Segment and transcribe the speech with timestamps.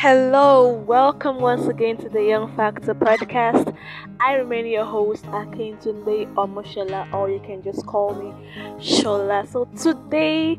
[0.00, 3.76] Hello, welcome once again to the Young Factor podcast.
[4.18, 8.32] I remain your host, Akintunde Omoshola, or you can just call me
[8.78, 9.46] Shola.
[9.46, 10.58] So today,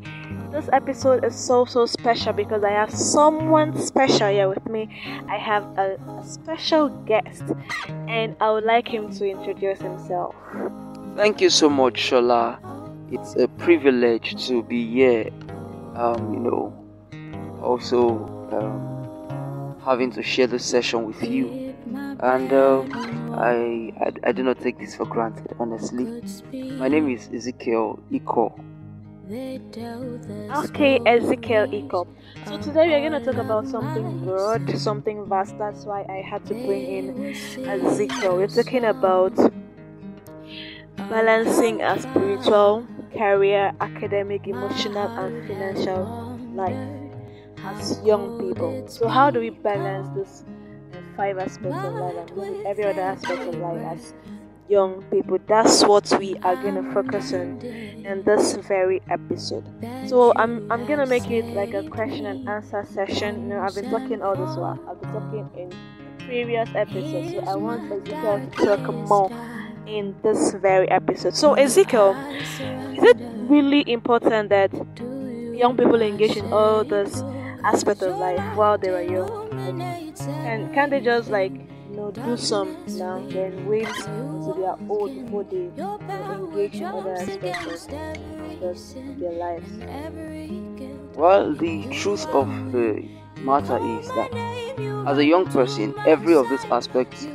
[0.52, 4.88] this episode is so so special because I have someone special here with me.
[5.28, 7.42] I have a, a special guest,
[8.06, 10.36] and I would like him to introduce himself.
[11.16, 12.60] Thank you so much, Shola.
[13.10, 15.30] It's a privilege to be here.
[15.96, 18.28] Um, you know, also.
[18.52, 19.01] Um,
[19.84, 21.74] having to share this session with you.
[22.20, 22.82] And uh,
[23.34, 26.22] I, I, I do not take this for granted, honestly.
[26.78, 28.52] My name is Ezekiel Iko.
[30.64, 32.06] Okay, Ezekiel Iko.
[32.46, 35.58] So today we are going to talk about something broad, something vast.
[35.58, 37.34] That's why I had to bring in
[37.66, 38.36] Ezekiel.
[38.36, 39.34] We're talking about
[40.96, 47.01] balancing a spiritual, career, academic, emotional, and financial life
[47.64, 48.86] as young people.
[48.88, 50.44] So, how do we balance this
[51.16, 54.14] five aspects of life and every other aspect of life as
[54.68, 55.38] young people?
[55.46, 59.64] That's what we are going to focus on in this very episode.
[60.06, 63.42] So, I'm I'm gonna make it like a question and answer session.
[63.42, 64.78] You know, I've been talking all this while.
[64.88, 65.72] I've been talking in
[66.18, 69.30] previous episodes, so I want Ezekiel to talk more
[69.86, 71.34] in this very episode.
[71.34, 72.14] So, Ezekiel,
[72.96, 73.16] is it
[73.48, 74.72] really important that
[75.54, 77.22] young people engage in all this
[77.64, 79.48] aspect of life while they were young.
[80.46, 84.78] and can't they just like you know do some now then wait until they are
[84.88, 85.98] old before they you know,
[86.32, 89.70] engage in other aspects of their lives?
[91.14, 93.06] Well, the truth of the
[93.40, 94.30] matter is that
[95.06, 97.26] as a young person, every of these aspects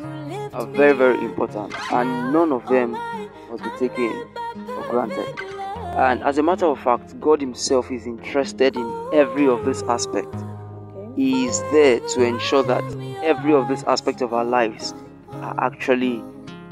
[0.54, 2.92] are very, very important, and none of them
[3.50, 4.26] must be taken
[4.66, 5.57] for granted.
[5.96, 10.34] And as a matter of fact, God Himself is interested in every of this aspect.
[11.16, 12.84] He is there to ensure that
[13.24, 14.94] every of this aspect of our lives
[15.34, 16.24] are actually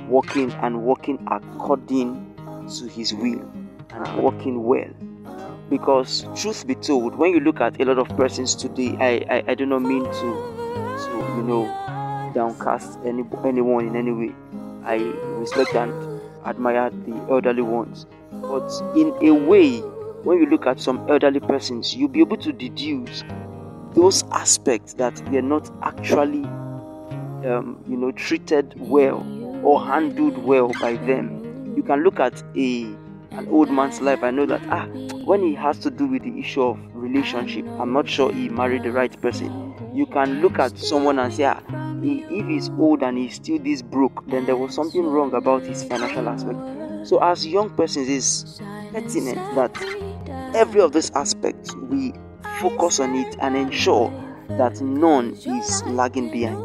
[0.08, 2.36] working and working according
[2.78, 3.42] to His will
[3.90, 4.90] and working well.
[5.70, 9.44] Because truth be told, when you look at a lot of persons today, I, I,
[9.48, 10.56] I do not mean to
[10.98, 14.36] to you know downcast any anyone in any way.
[14.84, 14.98] I
[15.40, 18.06] respect and admire the elderly ones
[18.50, 19.80] but in a way,
[20.24, 23.24] when you look at some elderly persons, you'll be able to deduce
[23.94, 26.44] those aspects that they're not actually,
[27.48, 29.26] um, you know, treated well
[29.64, 31.74] or handled well by them.
[31.78, 32.84] You can look at a
[33.32, 34.24] an old man's life.
[34.24, 34.86] I know that ah,
[35.26, 38.84] when he has to do with the issue of relationship, I'm not sure he married
[38.84, 39.74] the right person.
[39.94, 41.62] You can look at someone and say, ah,
[42.02, 45.84] if he's old and he's still this broke, then there was something wrong about his
[45.84, 46.75] financial aspect
[47.06, 48.60] so, as young persons, it's
[48.92, 52.14] pertinent that every of these aspects we
[52.60, 54.10] focus on it and ensure
[54.50, 56.58] that none is lagging behind.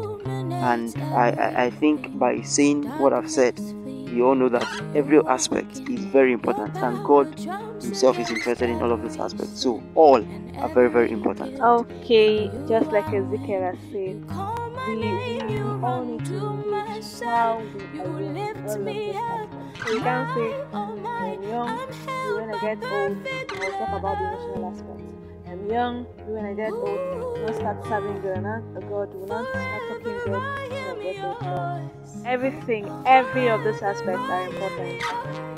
[0.51, 5.19] And I, I, I think by saying what I've said, we all know that every
[5.27, 7.27] aspect is very important, and God
[7.81, 9.61] Himself is interested in all of these aspects.
[9.61, 10.25] So, all
[10.57, 11.59] are very, very important.
[11.59, 14.25] Okay, just like Ezekiel has said,
[14.87, 15.40] we,
[15.81, 20.01] we all need to engage how we are so you.
[20.01, 21.79] can't say, I'm young,
[22.25, 25.01] you when I get old, I'll talk about the emotional aspect.
[25.47, 29.47] I'm young, you when I get old, we'll start serving God, not God, we'll not
[29.49, 31.89] start talking God.
[32.25, 35.01] Everything, every of these aspects are important.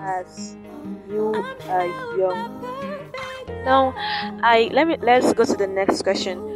[0.02, 0.56] as
[1.10, 1.34] you
[1.68, 2.62] are young.
[3.66, 3.94] Now,
[4.42, 6.53] I let me let's go to the next question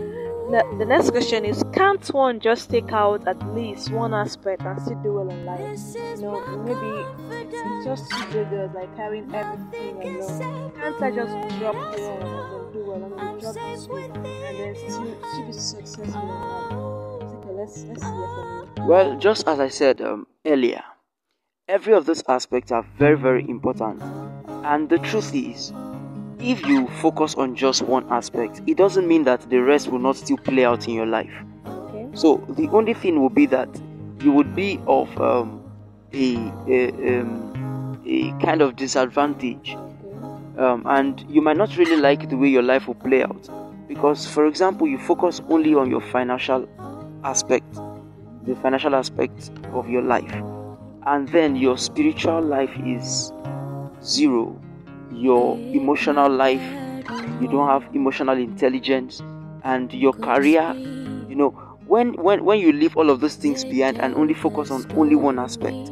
[0.51, 4.81] the, the next question is can't one just take out at least one aspect and
[4.81, 5.79] still do well in life?
[5.95, 10.71] You know maybe it's just too good like carrying everything alone.
[10.75, 13.03] Can't i just drop one and do well?
[13.03, 17.33] And then drop this one and then still, still be successful in life.
[17.33, 20.83] Okay let's let's hear from you well just as i said um, earlier
[21.67, 24.01] every of those aspects are very very important.
[24.63, 25.71] And the truth is
[26.39, 30.15] if you focus on just one aspect, it doesn't mean that the rest will not
[30.15, 31.31] still play out in your life.
[31.65, 32.07] Okay.
[32.13, 33.69] So the only thing will be that
[34.21, 35.63] you would be of um,
[36.13, 36.35] a,
[36.67, 39.75] a, um, a kind of disadvantage,
[40.57, 43.49] um, and you might not really like the way your life will play out.
[43.87, 46.67] Because, for example, you focus only on your financial
[47.23, 47.73] aspect,
[48.43, 50.33] the financial aspect of your life,
[51.05, 53.31] and then your spiritual life is
[54.03, 54.59] zero
[55.11, 56.61] your emotional life,
[57.39, 59.21] you don't have emotional intelligence,
[59.63, 60.75] and your career,
[61.27, 61.51] you know,
[61.85, 65.15] when when when you leave all of those things behind and only focus on only
[65.15, 65.91] one aspect,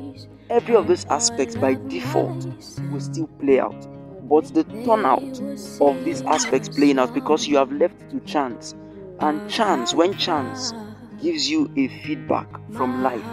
[0.50, 2.48] every of those aspects by default
[2.92, 3.88] will still play out.
[4.22, 5.42] But the turnout
[5.80, 8.74] of these aspects playing out because you have left to chance
[9.20, 10.74] And chance, when chance
[11.22, 13.26] gives you a feedback from life,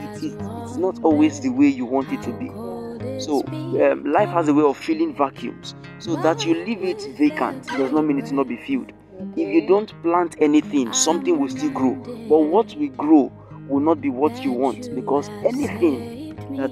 [0.00, 2.50] it, it, it's not always the way you want it to be.
[3.18, 5.74] So, um, life has a way of filling vacuums.
[5.98, 8.92] So, that you leave it vacant does not mean it will not be filled.
[9.36, 11.94] If you don't plant anything, something will still grow.
[12.28, 13.32] But what will grow
[13.68, 16.06] will not be what you want because anything
[16.56, 16.70] that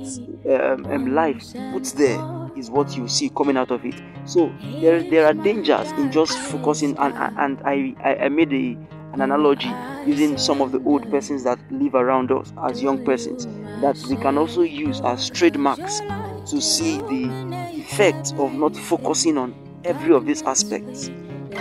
[0.48, 1.42] um, um, life
[1.72, 2.22] puts there
[2.56, 4.00] is what you see coming out of it.
[4.24, 6.96] So there, there are dangers in just focusing.
[6.98, 8.78] And, and I, I, I made a,
[9.12, 9.70] an analogy
[10.06, 13.46] using some of the old persons that live around us as young persons
[13.80, 16.00] that we can also use as trademarks
[16.46, 17.30] to see the
[17.78, 19.54] effect of not focusing on
[19.84, 21.10] every of these aspects.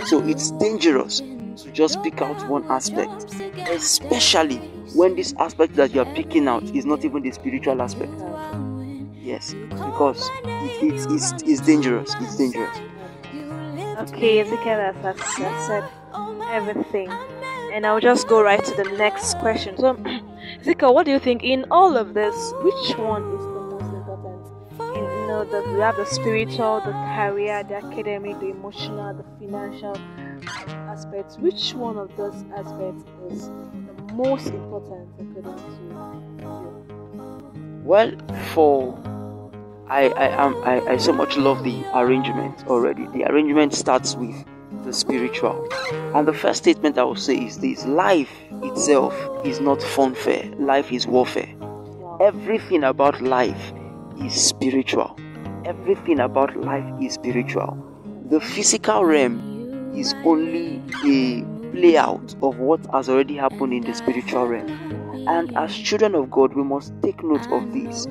[0.06, 3.24] So it's dangerous to just pick out one aspect,
[3.70, 4.56] especially
[4.94, 8.12] when this aspect that you are picking out is not even the spiritual aspect.
[9.14, 12.14] Yes, because it, it, it's, it's dangerous.
[12.20, 12.76] It's dangerous.
[14.10, 15.88] Okay, Ezekiel has, has said
[16.50, 17.08] everything,
[17.72, 19.78] and I'll just go right to the next question.
[19.78, 19.96] So,
[20.60, 22.52] Ezekiel, what do you think in all of this?
[22.62, 23.53] Which one is
[25.44, 29.96] know, the, we have the spiritual, the career, the academic, the emotional, the financial
[30.88, 31.38] aspects.
[31.38, 35.94] Which one of those aspects is the most important according to you?
[37.84, 38.12] Well,
[38.52, 38.98] for
[39.88, 43.06] I I am I, I so much love the arrangement already.
[43.08, 44.34] The arrangement starts with
[44.84, 45.68] the spiritual.
[46.14, 48.32] And the first statement I will say is this life
[48.62, 49.14] itself
[49.44, 51.52] is not funfair, life is warfare.
[52.20, 53.72] Everything about life
[54.20, 55.16] is spiritual.
[55.64, 57.78] Everything about life is spiritual.
[58.28, 63.94] The physical realm is only a play out of what has already happened in the
[63.94, 64.68] spiritual realm.
[65.26, 68.06] And as children of God, we must take note of this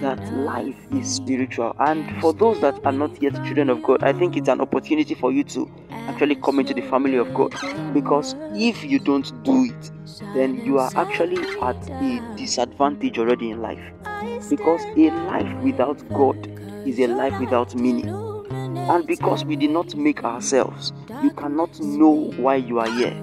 [0.00, 1.74] that life is spiritual.
[1.78, 5.14] And for those that are not yet children of God, I think it's an opportunity
[5.14, 7.54] for you to actually come into the family of God.
[7.94, 9.90] Because if you don't do it,
[10.34, 13.80] then you are actually at a disadvantage already in life.
[14.50, 16.55] Because a life without God
[16.86, 18.08] is a life without meaning.
[18.08, 20.92] And because we did not make ourselves,
[21.22, 23.14] you cannot know why you are here.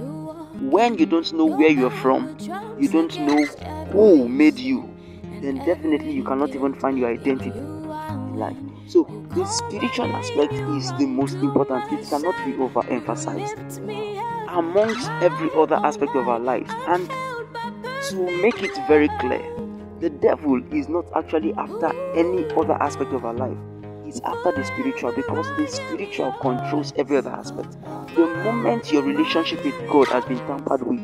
[0.59, 2.37] When you don't know where you're from,
[2.79, 3.45] you don't know
[3.91, 4.93] who made you
[5.43, 8.55] then definitely you cannot even find your identity in life.
[8.87, 13.77] So, the spiritual aspect is the most important, it cannot be overemphasized
[14.47, 16.71] amongst every other aspect of our lives.
[16.87, 17.09] And
[18.09, 19.43] to make it very clear,
[20.03, 23.57] the devil is not actually after any other aspect of our life.
[24.03, 27.77] He's after the spiritual because the spiritual controls every other aspect.
[28.13, 30.99] The moment your relationship with God has been tampered with,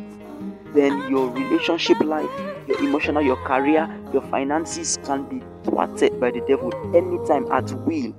[0.74, 2.30] then your relationship life,
[2.68, 8.12] your emotional, your career, your finances can be thwarted by the devil anytime at will.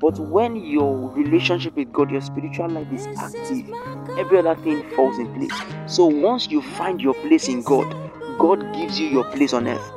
[0.00, 3.70] But when your relationship with God, your spiritual life is active,
[4.18, 5.52] every other thing falls in place.
[5.86, 7.86] So once you find your place in God,
[8.40, 9.92] God gives you your place on earth.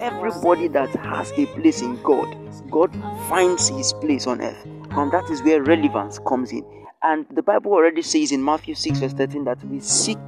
[0.00, 2.36] Everybody that has a place in God,
[2.70, 2.92] God
[3.28, 4.66] finds his place on earth.
[4.90, 6.64] And that is where relevance comes in.
[7.02, 10.18] And the Bible already says in Matthew 6, verse 13, that we seek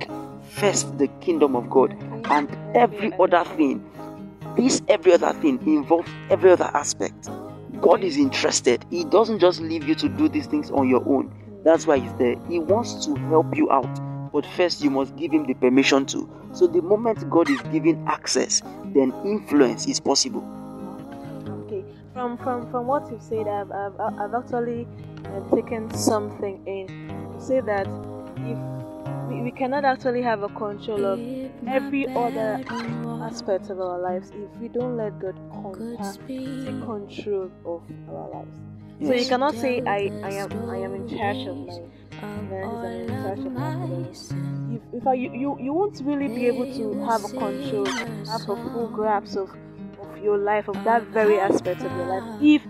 [0.43, 1.93] first the kingdom of God
[2.31, 3.85] and every other thing.
[4.57, 7.31] This every other thing involves every other aspect.
[7.81, 8.85] God is interested.
[8.91, 11.33] He doesn't just leave you to do these things on your own.
[11.65, 12.37] That's why He's there.
[12.49, 13.89] He wants to help you out.
[14.33, 16.29] But first, you must give Him the permission to.
[16.53, 18.63] So, the moment God is giving access,
[18.95, 20.43] then influence is possible.
[21.67, 24.87] Okay, from from from what you've said, I've I've, I've actually
[25.25, 27.11] uh, taken something in.
[27.35, 27.87] You say that
[28.37, 28.59] if
[29.29, 31.21] we, we cannot actually have a control of
[31.67, 32.65] every other
[33.23, 35.37] aspect of our lives if we don't let God
[36.27, 38.59] take control of our lives.
[39.01, 39.09] Yes.
[39.09, 41.81] So you cannot say I, I am I am in charge of my
[42.23, 44.35] I'm in charge of my finances.
[44.71, 48.43] If, if I, you, you you won't really be able to have a control, have
[48.49, 49.51] a full grasp of,
[50.01, 52.63] of your life, of that very aspect of your life, if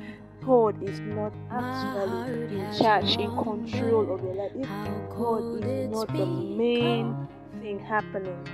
[0.45, 4.69] God is not actually in charge, in control of your life, if
[5.11, 7.29] God is not the main
[7.61, 8.47] thing happening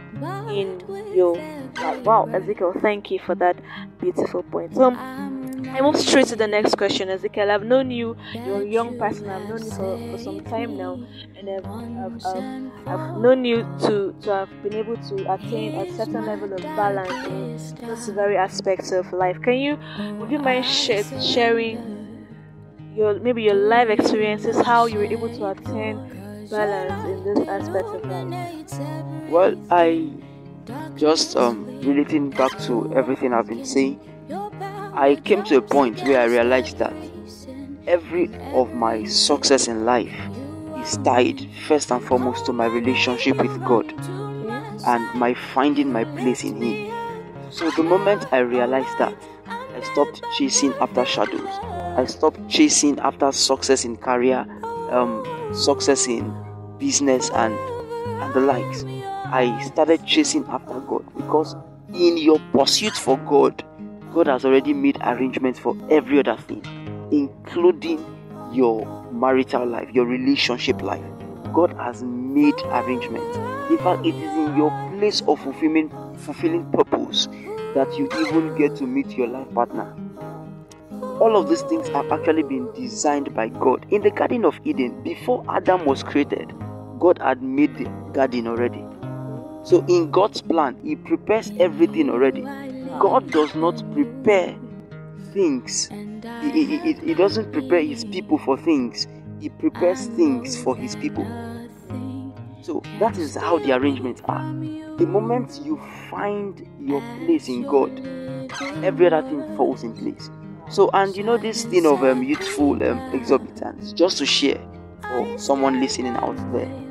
[0.48, 0.80] in
[1.14, 2.04] your life.
[2.04, 3.56] Wow, Ezekiel, thank you for that
[4.00, 4.74] beautiful point.
[4.74, 4.90] So,
[5.74, 7.50] I move straight to the next question, Ezekiel.
[7.50, 11.00] I've known you, you're a young person, I've known you for, for some time now,
[11.34, 11.66] and I've,
[11.96, 12.44] I've, I've,
[12.86, 17.24] I've known you to, to have been able to attain a certain level of balance
[17.26, 19.40] in those very aspects of life.
[19.42, 19.78] Can you,
[20.18, 21.82] would you mind sh- sharing
[22.94, 26.00] your maybe your life experiences, how you were able to attain
[26.48, 28.30] balance in this aspect of life?
[29.26, 30.12] Well, I
[30.96, 34.00] just um relating back to everything I've been saying
[34.96, 36.92] I came to a point where I realized that
[37.88, 40.14] every of my success in life
[40.78, 43.92] is tied first and foremost to my relationship with God
[44.86, 46.92] and my finding my place in Him.
[47.50, 49.14] So the moment I realized that,
[49.48, 51.48] I stopped chasing after shadows.
[51.98, 54.46] I stopped chasing after success in career,
[54.90, 56.32] um, success in
[56.78, 57.54] business, and
[58.22, 58.84] and the likes.
[59.26, 61.56] I started chasing after God because
[61.92, 63.64] in your pursuit for God,
[64.14, 66.62] God has already made arrangements for every other thing,
[67.10, 67.98] including
[68.52, 71.02] your marital life, your relationship life.
[71.52, 73.36] God has made arrangements.
[73.70, 77.26] In fact, it is in your place of fulfilling fulfilling purpose
[77.74, 79.92] that you even get to meet your life partner.
[81.20, 83.84] All of these things have actually been designed by God.
[83.90, 86.52] In the Garden of Eden, before Adam was created,
[87.00, 88.84] God had made the garden already.
[89.64, 92.44] So, in God's plan, He prepares everything already.
[92.98, 94.56] God does not prepare
[95.32, 99.06] things, He, he, he, doesn't prepare His people for things,
[99.40, 101.24] He prepares things for His people.
[102.62, 104.42] So, that is how the arrangements are.
[104.96, 107.90] The moment you find your place in God,
[108.84, 110.30] every other thing falls in place.
[110.70, 114.60] So, and you know, this thing of um, youthful um, exorbitance, just to share
[115.02, 116.83] for someone listening out there.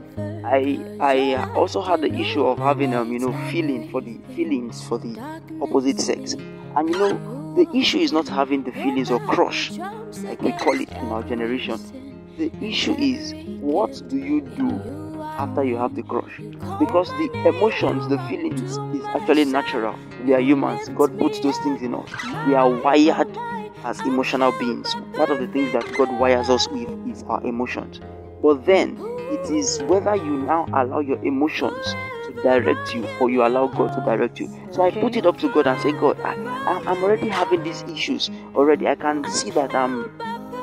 [0.54, 4.84] I I also had the issue of having um you know feeling for the feelings
[4.88, 5.20] for the
[5.60, 6.34] opposite sex,
[6.76, 9.72] and you know the issue is not having the feelings or crush
[10.24, 11.80] like we call it in our generation.
[12.38, 14.80] The issue is what do you do
[15.40, 16.38] after you have the crush?
[16.80, 19.96] Because the emotions, the feelings is actually natural.
[20.24, 20.88] We are humans.
[20.90, 22.10] God puts those things in us.
[22.48, 23.36] We are wired
[23.84, 24.94] as emotional beings.
[25.16, 28.00] One of the things that God wires us with is our emotions.
[28.44, 28.98] But then
[29.34, 31.86] it is whether you now allow your emotions
[32.26, 34.48] to direct you or you allow God to direct you.
[34.72, 36.34] So I put it up to God and say, God, I,
[36.86, 38.88] I'm already having these issues already.
[38.88, 40.12] I can see that I'm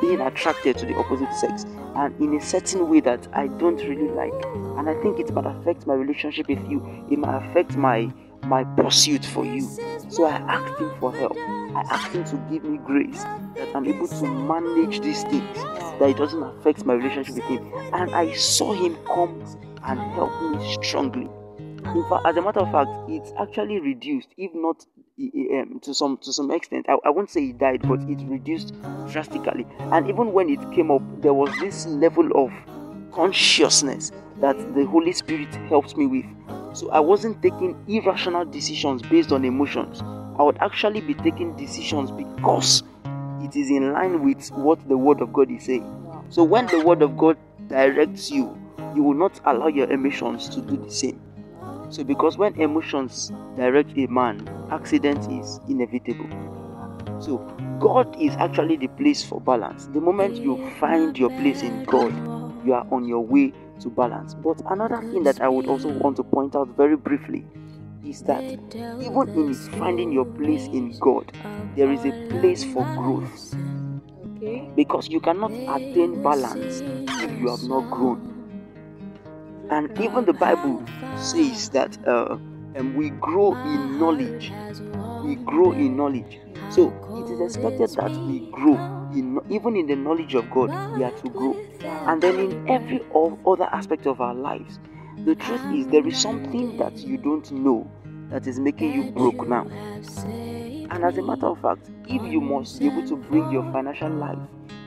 [0.00, 1.64] being attracted to the opposite sex
[1.96, 4.32] and in a certain way that I don't really like.
[4.78, 6.80] And I think it might affect my relationship with you.
[7.10, 8.12] It might affect my
[8.44, 9.68] my pursuit for you.
[10.08, 11.36] So I asked him for help.
[11.36, 13.22] I asked him to give me grace
[13.56, 15.58] that I'm able to manage these things,
[15.98, 17.72] that it doesn't affect my relationship with him.
[17.92, 19.44] And I saw him come
[19.84, 21.28] and help me strongly.
[21.94, 24.84] In fact, as a matter of fact, it's actually reduced, if not
[25.20, 26.86] um, to some to some extent.
[26.88, 28.74] I, I won't say it died, but it reduced
[29.10, 29.66] drastically.
[29.78, 32.50] And even when it came up, there was this level of
[33.12, 36.26] consciousness that the Holy Spirit helped me with.
[36.76, 40.00] So I wasn't taking irrational decisions based on emotions.
[40.38, 42.82] I would actually be taking decisions because
[43.42, 45.86] it is in line with what the Word of God is saying.
[46.28, 47.36] So when the Word of God
[47.68, 48.56] directs you,
[48.94, 51.20] you will not allow your emotions to do the same.
[51.90, 56.28] So because when emotions direct a man, accident is inevitable.
[57.20, 57.38] So
[57.80, 59.86] God is actually the place for balance.
[59.86, 62.14] The moment you find your place in God,
[62.64, 64.34] you are on your way to balance.
[64.34, 67.44] But another thing that I would also want to point out very briefly
[68.04, 71.32] is that even in finding your place in God,
[71.76, 73.54] there is a place for growth.
[74.36, 74.70] Okay.
[74.74, 78.26] Because you cannot attain balance if you have not grown.
[79.70, 80.84] And even the Bible
[81.16, 82.38] says that uh,
[82.76, 84.52] um, we grow in knowledge.
[85.24, 86.40] We grow in knowledge.
[86.70, 88.74] So it is expected that we grow
[89.12, 90.70] in even in the knowledge of God.
[90.96, 94.78] We are to grow, and then in every other aspect of our lives.
[95.24, 97.90] The truth is there is something that you don't know
[98.30, 99.66] that is making you broke now.
[100.24, 104.10] And as a matter of fact, if you must be able to bring your financial
[104.10, 104.38] life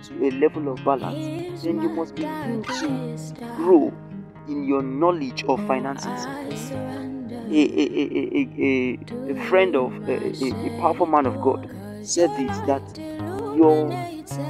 [0.08, 3.94] to a level of balance, then you must begin to grow
[4.48, 6.08] in your knowledge of finances.
[6.08, 11.70] A, a, a, a, a, friend of a, a powerful man of God
[12.02, 12.98] said this that
[13.56, 13.90] your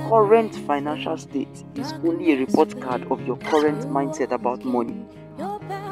[0.10, 5.06] current financial state is only a report card of your current mindset about money.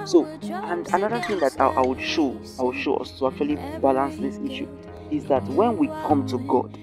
[0.06, 3.56] So, and another thing that I, I would show, I will show us to actually
[3.56, 4.68] balance this issue
[5.12, 6.78] is that when we come to God,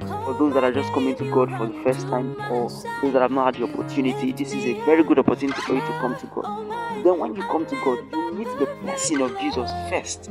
[0.00, 2.68] for those that are just coming to God for the first time or
[3.02, 5.80] those that have not had the opportunity, this is a very good opportunity for you
[5.80, 7.04] to come to God.
[7.04, 10.30] Then, when you come to God, you meet the person of Jesus first.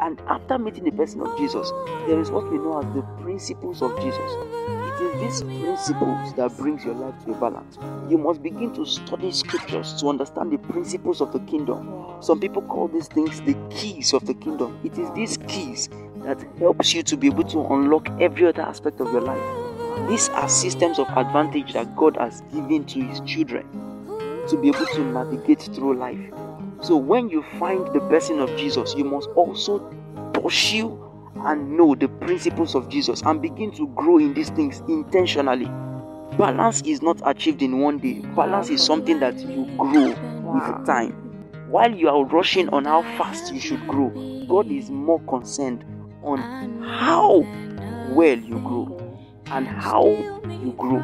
[0.00, 1.70] And after meeting the person of Jesus,
[2.06, 4.75] there is what we know as the principles of Jesus.
[4.98, 7.76] It is these principles that brings your life to a balance.
[8.08, 12.16] You must begin to study scriptures to understand the principles of the kingdom.
[12.20, 14.78] Some people call these things the keys of the kingdom.
[14.84, 15.90] It is these keys
[16.24, 20.08] that helps you to be able to unlock every other aspect of your life.
[20.08, 23.66] These are systems of advantage that God has given to his children
[24.48, 26.32] to be able to navigate through life.
[26.80, 29.78] So when you find the person of Jesus, you must also
[30.32, 31.05] pursue
[31.44, 35.66] and know the principles of Jesus and begin to grow in these things intentionally.
[36.36, 38.20] balance is not achieved in one day.
[38.34, 41.12] Balance is something that you grow with time.
[41.68, 44.10] While you are rushing on how fast you should grow,
[44.48, 45.84] God is more concerned
[46.22, 46.38] on
[46.82, 47.44] how
[48.14, 51.00] well you grow and how you grow.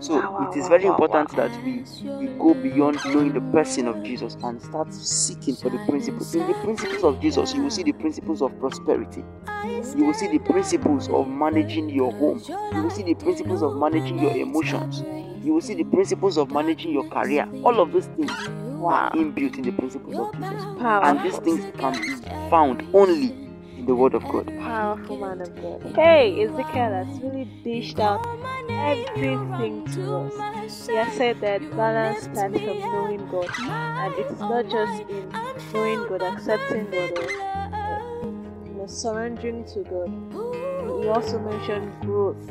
[0.00, 1.84] So it is very important that we,
[2.18, 6.34] we go beyond knowing the person of Jesus and start seeking for the principles.
[6.34, 9.24] In the principles of Jesus, you will see the principles of prosperity.
[9.96, 12.40] You will see the principles of managing your home.
[12.74, 15.02] You will see the principles of managing your emotions.
[15.44, 17.48] You will see the principles of managing your career.
[17.64, 20.64] All of those things are inbuilt in the principles of Jesus.
[20.80, 22.14] And these things can be
[22.50, 23.47] found only
[23.88, 24.46] the word of God.
[24.58, 25.82] Powerful man of God.
[25.96, 28.20] Hey, Ezekiel has really dished out
[28.68, 30.86] everything to us.
[30.86, 35.32] He has said that balance comes from knowing God, and it's not just in
[35.72, 37.30] knowing God, accepting God, or
[38.66, 41.02] you know, surrendering to God.
[41.02, 42.44] He also mentioned growth.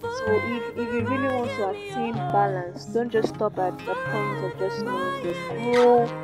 [0.00, 4.44] So if, if you really want to attain balance, don't just stop at the point
[4.44, 5.74] of just knowing God.
[5.74, 6.23] Grow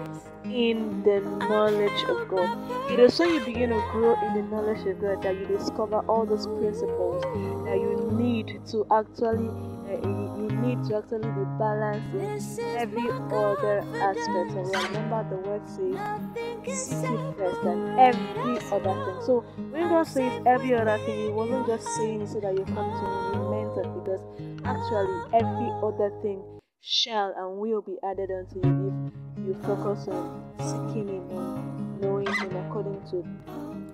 [0.52, 2.90] in the knowledge of God.
[2.90, 6.00] It is when you begin to grow in the knowledge of God that you discover
[6.00, 7.22] all those principles
[7.66, 9.48] that you need to actually
[9.90, 14.50] uh, you, you need to actually be balanced in every other aspect.
[14.54, 19.22] And remember the word says seek it first and every other thing.
[19.26, 22.64] So when God says every other thing, He wasn't just saying it so that you
[22.66, 23.30] come to.
[23.32, 23.40] He
[23.80, 24.20] it because
[24.64, 26.42] actually every other thing
[26.80, 32.56] shall and will be added unto you if you focus on seeking Him knowing Him
[32.56, 33.16] according to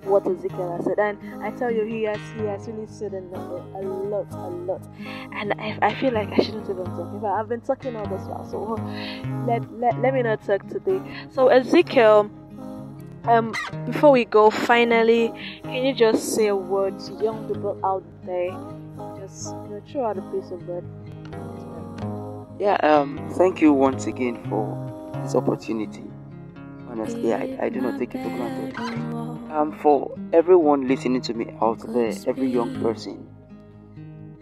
[0.09, 0.99] what Ezekiel has said.
[0.99, 4.83] And I tell you, he has he has really said a, a lot, a lot.
[5.33, 7.13] And I, I feel like I shouldn't even talk.
[7.13, 8.75] In fact, I've been talking all this while, so
[9.47, 11.01] let, let, let me not talk today.
[11.31, 12.31] So Ezekiel
[13.25, 13.53] um
[13.87, 15.33] before we go finally
[15.65, 18.53] can you just say a word to young people out there
[19.19, 20.85] just you know throw out a piece of bread
[22.59, 26.05] yeah, um, thank you once again for this opportunity.
[26.89, 28.77] Honestly, I, I do not take it for granted.
[29.51, 33.27] Um, for everyone listening to me out there, every young person,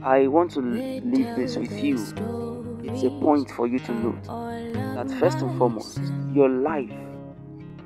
[0.03, 1.95] I want to leave this with you.
[2.83, 4.25] It's a point for you to note
[4.95, 6.01] that first and foremost,
[6.33, 6.93] your life,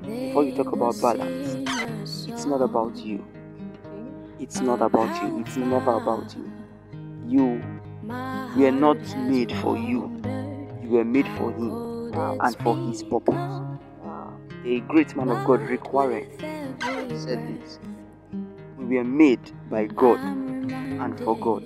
[0.01, 1.55] before you talk about balance,
[2.27, 3.25] it's not about you.
[4.39, 5.39] It's not about you.
[5.41, 6.51] It's never about you.
[7.27, 7.63] You
[8.55, 10.19] were not made for you
[10.89, 13.61] you were made for Him and for His purpose.
[14.65, 16.27] A great man of God, Rick Warren,
[17.17, 17.79] said this
[18.77, 21.63] We were made by God and for God.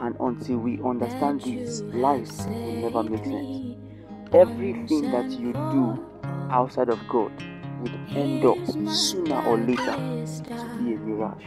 [0.00, 3.76] And until we understand this, life will never make sense.
[4.32, 6.04] Everything that you do
[6.50, 7.32] outside of God
[7.80, 8.58] would end up
[8.88, 11.44] sooner or later to be a mirage.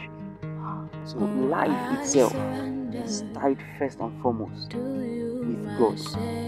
[1.04, 2.34] So life itself
[2.94, 5.98] is tied first and foremost with God,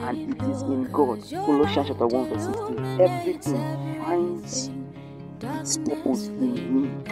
[0.08, 1.22] and it is in God.
[1.30, 3.00] Colossians chapter 1, verse 16.
[3.00, 4.70] Everything finds
[5.60, 7.04] its purpose in Him.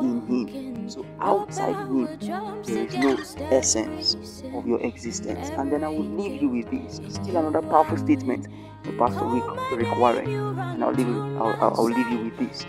[0.00, 0.88] In Him.
[0.88, 2.18] So outside Him,
[2.64, 3.16] there is no
[3.50, 5.50] essence of your existence.
[5.50, 7.00] And then I will leave you with this.
[7.14, 8.48] Still another powerful statement
[8.84, 10.26] the Pastor Rick, Rick Warren.
[10.26, 12.64] And I'll leave, you, I'll, I'll leave you with this.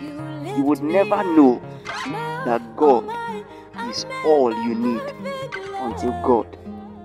[0.56, 1.62] You would never know
[2.44, 3.04] that God
[3.90, 6.58] is all you need until God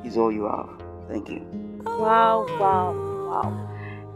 [0.06, 0.70] is all you have.
[1.08, 1.42] Thank you.
[1.86, 2.94] Wow, wow,
[3.30, 3.70] wow.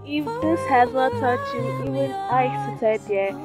[0.06, 3.36] If this has not touched you, even I said here,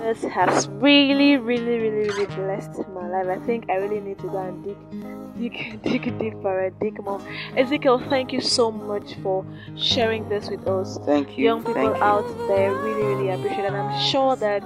[0.00, 3.26] this has really, really, really, really blessed my life.
[3.28, 7.20] I think I really need to go and dig, dig, dig deeper dig more.
[7.56, 9.44] Ezekiel, thank you so much for
[9.76, 10.98] sharing this with us.
[11.04, 11.44] Thank you.
[11.44, 13.72] Young people out there really, really appreciate it.
[13.72, 14.62] And I'm sure that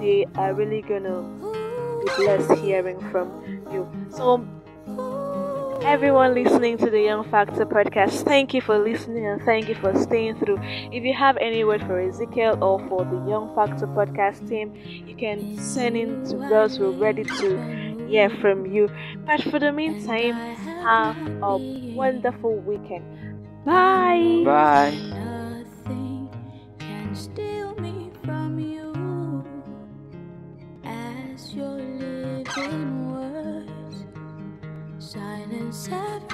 [0.00, 1.22] they are really gonna
[2.04, 3.28] be blessed hearing from
[3.72, 3.88] you.
[4.10, 4.46] So
[5.82, 9.94] everyone listening to the Young Factor podcast, thank you for listening and thank you for
[9.94, 10.58] staying through.
[10.60, 14.74] If you have any word for Ezekiel or for the Young Factor podcast team,
[15.06, 16.78] you can send in to us.
[16.78, 18.90] We're ready to hear from you.
[19.26, 23.04] But for the meantime, have a wonderful weekend.
[23.64, 24.42] Bye.
[24.44, 25.20] Bye.
[35.72, 36.29] Free